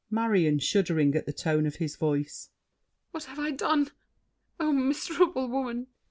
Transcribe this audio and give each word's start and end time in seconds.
MARION 0.09 0.57
(shuddering 0.57 1.13
at 1.13 1.27
the 1.27 1.31
tone 1.31 1.67
of 1.67 1.75
his 1.75 1.95
voice). 1.95 2.49
What 3.11 3.25
have 3.25 3.37
I 3.37 3.51
done? 3.51 3.91
Oh, 4.59 4.71
miserable 4.71 5.47
woman! 5.47 5.89